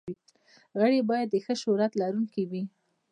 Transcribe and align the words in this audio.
غړي 0.79 0.99
باید 1.09 1.27
د 1.31 1.35
ښه 1.45 1.53
شهرت 1.61 1.91
لرونکي 2.01 2.43
وي. 2.49 2.63